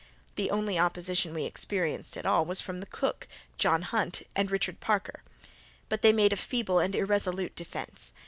The 0.35 0.49
only 0.49 0.79
opposition 0.79 1.31
we 1.31 1.45
experienced 1.45 2.17
at 2.17 2.25
all 2.25 2.43
was 2.43 2.59
from 2.59 2.79
the 2.79 2.87
cook, 2.87 3.27
John 3.59 3.83
Hunt, 3.83 4.23
and 4.35 4.49
Richard 4.49 4.79
Parker; 4.79 5.21
but 5.89 6.01
they 6.01 6.11
made 6.11 6.31
but 6.31 6.39
a 6.39 6.41
feeble 6.41 6.79
and 6.79 6.95
irresolute 6.95 7.55
defence. 7.55 8.11